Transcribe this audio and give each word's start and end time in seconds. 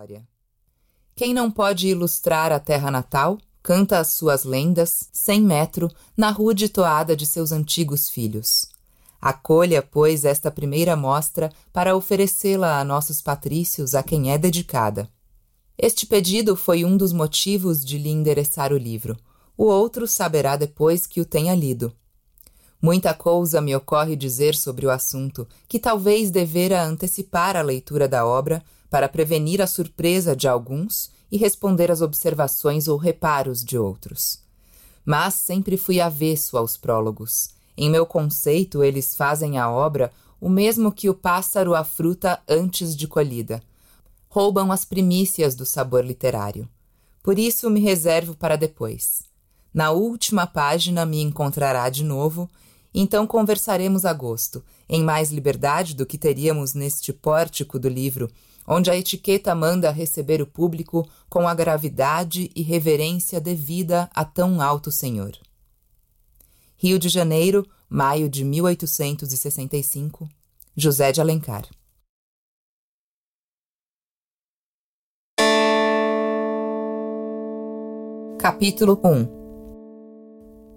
glória. 0.00 0.26
Quem 1.14 1.34
não 1.34 1.50
pode 1.50 1.88
ilustrar 1.88 2.52
a 2.52 2.58
terra 2.58 2.90
natal, 2.90 3.38
canta 3.62 3.98
as 3.98 4.08
suas 4.08 4.44
lendas, 4.44 5.10
sem 5.12 5.42
metro, 5.42 5.90
na 6.16 6.30
rude 6.30 6.68
toada 6.68 7.14
de 7.14 7.26
seus 7.26 7.52
antigos 7.52 8.08
filhos. 8.08 8.66
Acolha, 9.20 9.82
pois, 9.82 10.24
esta 10.24 10.50
primeira 10.50 10.96
mostra 10.96 11.52
para 11.72 11.94
oferecê-la 11.94 12.80
a 12.80 12.84
nossos 12.84 13.20
patrícios 13.20 13.94
a 13.94 14.02
quem 14.02 14.32
é 14.32 14.38
dedicada. 14.38 15.10
Este 15.76 16.06
pedido 16.06 16.56
foi 16.56 16.84
um 16.84 16.96
dos 16.96 17.12
motivos 17.12 17.84
de 17.84 17.98
lhe 17.98 18.08
endereçar 18.08 18.72
o 18.72 18.78
livro. 18.78 19.18
O 19.56 19.64
outro 19.64 20.06
saberá 20.06 20.56
depois 20.56 21.06
que 21.06 21.20
o 21.20 21.26
tenha 21.26 21.54
lido. 21.54 21.94
Muita 22.82 23.12
coisa 23.12 23.60
me 23.60 23.76
ocorre 23.76 24.16
dizer 24.16 24.54
sobre 24.54 24.86
o 24.86 24.90
assunto, 24.90 25.46
que 25.68 25.78
talvez 25.78 26.30
devera 26.30 26.82
antecipar 26.82 27.54
a 27.54 27.62
leitura 27.62 28.08
da 28.08 28.24
obra 28.24 28.62
para 28.88 29.08
prevenir 29.08 29.60
a 29.60 29.66
surpresa 29.66 30.34
de 30.34 30.48
alguns 30.48 31.10
e 31.30 31.36
responder 31.36 31.90
às 31.90 32.00
observações 32.00 32.88
ou 32.88 32.96
reparos 32.96 33.62
de 33.62 33.76
outros. 33.76 34.42
Mas 35.04 35.34
sempre 35.34 35.76
fui 35.76 36.00
avesso 36.00 36.56
aos 36.56 36.76
prólogos. 36.76 37.50
Em 37.76 37.90
meu 37.90 38.06
conceito, 38.06 38.82
eles 38.82 39.14
fazem 39.14 39.58
à 39.58 39.70
obra 39.70 40.10
o 40.40 40.48
mesmo 40.48 40.90
que 40.90 41.08
o 41.10 41.14
pássaro 41.14 41.74
à 41.74 41.84
fruta 41.84 42.40
antes 42.48 42.96
de 42.96 43.06
colhida. 43.06 43.62
Roubam 44.28 44.72
as 44.72 44.84
primícias 44.86 45.54
do 45.54 45.66
sabor 45.66 46.04
literário. 46.04 46.68
Por 47.22 47.38
isso 47.38 47.68
me 47.68 47.80
reservo 47.80 48.34
para 48.34 48.56
depois. 48.56 49.22
Na 49.72 49.90
última 49.90 50.46
página 50.46 51.04
me 51.04 51.20
encontrará 51.20 51.88
de 51.90 52.02
novo 52.02 52.48
então 52.94 53.26
conversaremos 53.26 54.04
a 54.04 54.12
gosto, 54.12 54.64
em 54.88 55.02
mais 55.02 55.30
liberdade 55.30 55.94
do 55.94 56.04
que 56.04 56.18
teríamos 56.18 56.74
neste 56.74 57.12
pórtico 57.12 57.78
do 57.78 57.88
livro, 57.88 58.30
onde 58.66 58.90
a 58.90 58.96
etiqueta 58.96 59.54
manda 59.54 59.90
receber 59.90 60.42
o 60.42 60.46
público 60.46 61.08
com 61.28 61.48
a 61.48 61.54
gravidade 61.54 62.50
e 62.54 62.62
reverência 62.62 63.40
devida 63.40 64.10
a 64.14 64.24
tão 64.24 64.60
alto 64.60 64.90
senhor. 64.90 65.32
Rio 66.76 66.98
de 66.98 67.08
Janeiro, 67.08 67.66
maio 67.88 68.28
de 68.28 68.44
1865, 68.44 70.28
José 70.76 71.12
de 71.12 71.20
Alencar. 71.20 71.68
Capítulo 78.38 78.98
1 79.04 79.39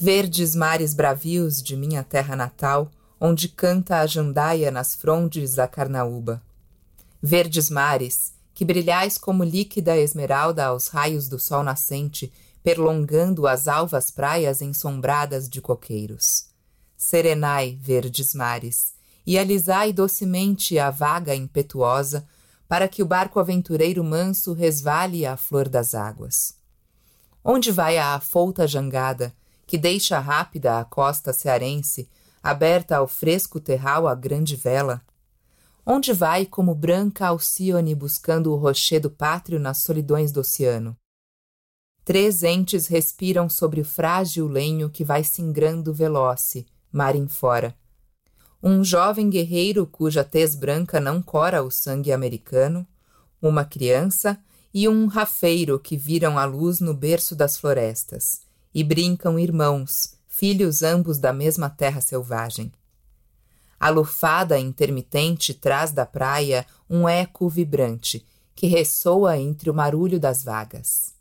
Verdes 0.00 0.54
mares 0.54 0.94
bravios 0.94 1.60
de 1.60 1.76
minha 1.76 2.04
terra 2.04 2.36
natal, 2.36 2.88
onde 3.20 3.48
canta 3.48 3.98
a 3.98 4.06
jandaia 4.06 4.70
nas 4.70 4.94
frondes 4.94 5.56
da 5.56 5.66
carnaúba. 5.66 6.40
Verdes 7.20 7.68
mares, 7.68 8.32
que 8.54 8.64
brilhais 8.64 9.18
como 9.18 9.42
líquida 9.42 9.96
esmeralda 9.96 10.66
aos 10.66 10.86
raios 10.86 11.28
do 11.28 11.36
sol 11.36 11.64
nascente, 11.64 12.32
perlongando 12.62 13.44
as 13.48 13.66
alvas 13.66 14.08
praias 14.08 14.62
ensombradas 14.62 15.48
de 15.48 15.60
coqueiros. 15.60 16.46
Serenai, 16.96 17.76
verdes 17.82 18.34
mares, 18.34 18.94
e 19.26 19.36
alisai 19.36 19.92
docemente 19.92 20.78
a 20.78 20.90
vaga 20.90 21.34
impetuosa, 21.34 22.24
para 22.68 22.86
que 22.86 23.02
o 23.02 23.06
barco 23.06 23.40
aventureiro 23.40 24.04
manso 24.04 24.52
resvale 24.52 25.26
à 25.26 25.36
flor 25.36 25.68
das 25.68 25.92
águas. 25.92 26.54
Onde 27.44 27.72
vai 27.72 27.98
a 27.98 28.14
afouta 28.14 28.64
jangada, 28.64 29.34
que 29.68 29.76
deixa 29.76 30.18
rápida 30.18 30.80
a 30.80 30.84
costa 30.84 31.30
cearense, 31.30 32.08
aberta 32.42 32.96
ao 32.96 33.06
fresco 33.06 33.60
terral 33.60 34.08
a 34.08 34.14
grande 34.14 34.56
vela? 34.56 35.02
Onde 35.84 36.10
vai 36.10 36.46
como 36.46 36.74
branca 36.74 37.26
Alcione 37.26 37.94
buscando 37.94 38.50
o 38.50 38.56
rochedo 38.56 39.10
pátrio 39.10 39.60
nas 39.60 39.82
solidões 39.82 40.32
do 40.32 40.40
oceano? 40.40 40.96
Três 42.02 42.42
entes 42.42 42.86
respiram 42.86 43.46
sobre 43.46 43.82
o 43.82 43.84
frágil 43.84 44.48
lenho 44.48 44.88
que 44.88 45.04
vai 45.04 45.22
singrando 45.22 45.92
veloce, 45.92 46.66
mar 46.90 47.14
em 47.14 47.28
fora. 47.28 47.76
Um 48.62 48.82
jovem 48.82 49.28
guerreiro 49.28 49.86
cuja 49.86 50.24
tez 50.24 50.54
branca 50.54 50.98
não 50.98 51.20
cora 51.20 51.62
o 51.62 51.70
sangue 51.70 52.10
americano, 52.10 52.86
uma 53.40 53.66
criança 53.66 54.42
e 54.72 54.88
um 54.88 55.06
rafeiro 55.06 55.78
que 55.78 55.94
viram 55.94 56.38
a 56.38 56.46
luz 56.46 56.80
no 56.80 56.94
berço 56.94 57.36
das 57.36 57.58
florestas 57.58 58.47
e 58.74 58.84
brincam 58.84 59.38
irmãos, 59.38 60.14
filhos 60.26 60.82
ambos 60.82 61.18
da 61.18 61.32
mesma 61.32 61.68
terra 61.68 62.00
selvagem. 62.00 62.72
A 63.80 63.88
lufada 63.90 64.58
intermitente 64.58 65.54
traz 65.54 65.92
da 65.92 66.04
praia 66.04 66.66
um 66.90 67.08
eco 67.08 67.48
vibrante 67.48 68.26
que 68.54 68.66
ressoa 68.66 69.38
entre 69.38 69.70
o 69.70 69.74
marulho 69.74 70.18
das 70.18 70.42
vagas. 70.42 71.14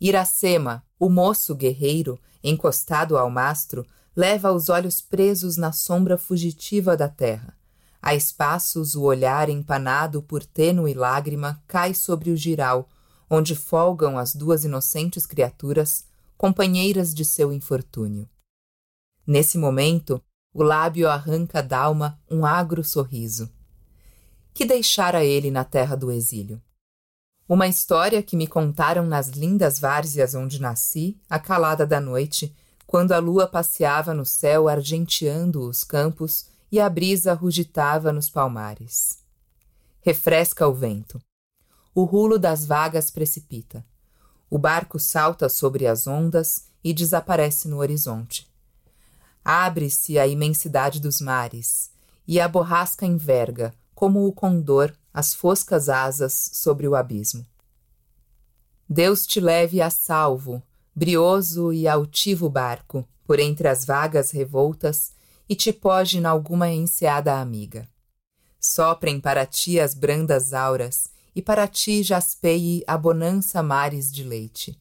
Iracema, 0.00 0.84
o 0.98 1.08
moço 1.08 1.54
guerreiro, 1.54 2.18
encostado 2.42 3.16
ao 3.16 3.30
mastro, 3.30 3.86
leva 4.16 4.50
os 4.50 4.68
olhos 4.68 5.00
presos 5.00 5.56
na 5.56 5.70
sombra 5.70 6.18
fugitiva 6.18 6.96
da 6.96 7.08
terra. 7.08 7.56
A 8.02 8.14
espaços 8.14 8.94
o 8.94 9.02
olhar 9.02 9.48
empanado 9.48 10.22
por 10.22 10.44
tênue 10.44 10.94
lágrima 10.94 11.62
cai 11.66 11.94
sobre 11.94 12.30
o 12.30 12.36
giral, 12.36 12.88
onde 13.28 13.54
folgam 13.54 14.18
as 14.18 14.34
duas 14.34 14.64
inocentes 14.64 15.26
criaturas, 15.26 16.04
companheiras 16.36 17.14
de 17.14 17.24
seu 17.24 17.52
infortúnio. 17.52 18.28
Nesse 19.26 19.58
momento, 19.58 20.22
o 20.52 20.62
lábio 20.62 21.08
arranca 21.08 21.62
d'alma 21.62 22.20
um 22.30 22.46
agro 22.46 22.84
sorriso. 22.84 23.50
Que 24.54 24.64
deixara 24.64 25.24
ele 25.24 25.50
na 25.50 25.64
terra 25.64 25.96
do 25.96 26.10
exílio? 26.10 26.62
Uma 27.48 27.68
história 27.68 28.22
que 28.22 28.36
me 28.36 28.46
contaram 28.46 29.06
nas 29.06 29.28
lindas 29.28 29.78
várzeas 29.78 30.34
onde 30.34 30.60
nasci, 30.60 31.20
a 31.28 31.38
calada 31.38 31.86
da 31.86 32.00
noite, 32.00 32.54
quando 32.86 33.12
a 33.12 33.18
lua 33.18 33.46
passeava 33.46 34.14
no 34.14 34.24
céu 34.24 34.68
argenteando 34.68 35.60
os 35.60 35.84
campos 35.84 36.46
e 36.70 36.80
a 36.80 36.88
brisa 36.88 37.34
rugitava 37.34 38.12
nos 38.12 38.30
palmares. 38.30 39.18
Refresca 40.00 40.66
o 40.66 40.74
vento. 40.74 41.20
O 41.94 42.04
rulo 42.04 42.38
das 42.38 42.64
vagas 42.64 43.10
precipita. 43.10 43.84
O 44.48 44.58
barco 44.58 44.98
salta 44.98 45.48
sobre 45.48 45.86
as 45.86 46.06
ondas 46.06 46.66
e 46.82 46.94
desaparece 46.94 47.68
no 47.68 47.78
horizonte. 47.78 48.48
Abre-se 49.44 50.18
a 50.18 50.26
imensidade 50.26 51.00
dos 51.00 51.20
mares, 51.20 51.90
e 52.26 52.40
a 52.40 52.48
borrasca 52.48 53.06
enverga, 53.06 53.74
como 53.94 54.26
o 54.26 54.32
condor, 54.32 54.94
as 55.12 55.34
foscas 55.34 55.88
asas 55.88 56.50
sobre 56.52 56.86
o 56.86 56.94
abismo. 56.94 57.46
Deus 58.88 59.26
te 59.26 59.40
leve 59.40 59.80
a 59.80 59.90
salvo, 59.90 60.62
brioso 60.94 61.72
e 61.72 61.88
altivo 61.88 62.48
barco, 62.48 63.06
por 63.24 63.40
entre 63.40 63.66
as 63.66 63.84
vagas 63.84 64.30
revoltas, 64.30 65.12
e 65.48 65.56
te 65.56 65.72
poge 65.72 66.20
nalguma 66.20 66.68
enseada 66.68 67.40
amiga. 67.40 67.88
Soprem 68.60 69.20
para 69.20 69.46
ti 69.46 69.78
as 69.80 69.94
brandas 69.94 70.52
auras, 70.52 71.10
e 71.36 71.42
para 71.42 71.68
ti 71.68 72.02
jaspeie 72.02 72.82
a 72.86 72.96
bonança 72.96 73.62
mares 73.62 74.10
de 74.10 74.24
leite. 74.24 74.74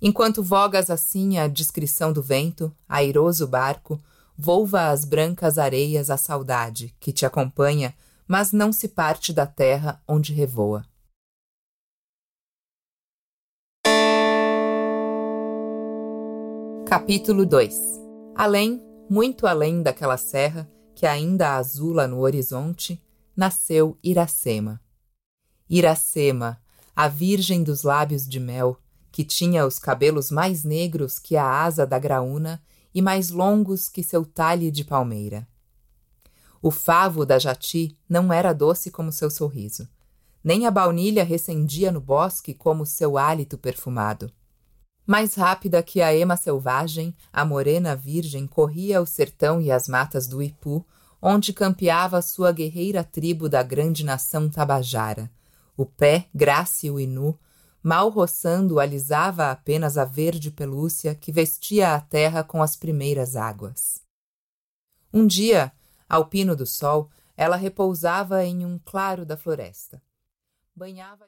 Enquanto 0.00 0.42
vogas 0.42 0.88
assim 0.88 1.36
a 1.36 1.46
discrição 1.46 2.14
do 2.14 2.22
vento, 2.22 2.74
airoso 2.88 3.46
barco, 3.46 4.02
volva 4.34 4.88
às 4.88 5.04
brancas 5.04 5.58
areias 5.58 6.08
a 6.08 6.16
saudade, 6.16 6.96
que 6.98 7.12
te 7.12 7.26
acompanha, 7.26 7.94
mas 8.26 8.52
não 8.52 8.72
se 8.72 8.88
parte 8.88 9.34
da 9.34 9.46
terra 9.46 10.02
onde 10.08 10.32
revoa. 10.32 10.86
Capítulo 16.86 17.44
2 17.44 17.78
Além, 18.34 18.82
muito 19.10 19.46
além 19.46 19.82
daquela 19.82 20.16
serra, 20.16 20.66
que 20.94 21.04
ainda 21.04 21.56
azula 21.56 22.06
no 22.08 22.20
horizonte, 22.20 22.98
nasceu 23.36 23.98
Iracema. 24.02 24.80
Iracema, 25.72 26.60
a 26.96 27.06
virgem 27.06 27.62
dos 27.62 27.84
lábios 27.84 28.28
de 28.28 28.40
mel, 28.40 28.76
que 29.12 29.22
tinha 29.22 29.64
os 29.64 29.78
cabelos 29.78 30.28
mais 30.28 30.64
negros 30.64 31.16
que 31.20 31.36
a 31.36 31.46
asa 31.46 31.86
da 31.86 31.96
graúna 31.96 32.60
e 32.92 33.00
mais 33.00 33.30
longos 33.30 33.88
que 33.88 34.02
seu 34.02 34.24
talhe 34.24 34.68
de 34.72 34.82
palmeira. 34.82 35.46
O 36.60 36.72
favo 36.72 37.24
da 37.24 37.38
jati 37.38 37.96
não 38.08 38.32
era 38.32 38.52
doce 38.52 38.90
como 38.90 39.12
seu 39.12 39.30
sorriso, 39.30 39.88
nem 40.42 40.66
a 40.66 40.72
baunilha 40.72 41.22
recendia 41.22 41.92
no 41.92 42.00
bosque 42.00 42.52
como 42.52 42.84
seu 42.84 43.16
hálito 43.16 43.56
perfumado. 43.56 44.28
Mais 45.06 45.36
rápida 45.36 45.84
que 45.84 46.02
a 46.02 46.12
ema 46.12 46.36
selvagem, 46.36 47.14
a 47.32 47.44
morena 47.44 47.94
virgem 47.94 48.44
corria 48.44 49.00
o 49.00 49.06
sertão 49.06 49.60
e 49.60 49.70
as 49.70 49.86
matas 49.86 50.26
do 50.26 50.42
Ipu, 50.42 50.84
onde 51.22 51.52
campeava 51.52 52.20
sua 52.20 52.50
guerreira 52.50 53.04
tribo 53.04 53.48
da 53.48 53.62
grande 53.62 54.04
nação 54.04 54.48
tabajara, 54.48 55.30
o 55.76 55.84
pé, 55.86 56.28
grácil 56.34 56.98
e 56.98 57.06
nu, 57.06 57.38
mal 57.82 58.08
roçando, 58.08 58.78
alisava 58.78 59.50
apenas 59.50 59.96
a 59.96 60.04
verde 60.04 60.50
pelúcia 60.50 61.14
que 61.14 61.32
vestia 61.32 61.94
a 61.94 62.00
terra 62.00 62.44
com 62.44 62.62
as 62.62 62.76
primeiras 62.76 63.36
águas. 63.36 64.02
Um 65.12 65.26
dia, 65.26 65.72
ao 66.08 66.26
pino 66.26 66.54
do 66.54 66.66
sol, 66.66 67.10
ela 67.36 67.56
repousava 67.56 68.44
em 68.44 68.64
um 68.64 68.78
claro 68.84 69.24
da 69.24 69.36
floresta. 69.36 70.02
Banhava 70.76 71.18